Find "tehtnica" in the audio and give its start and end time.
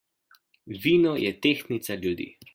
1.47-2.01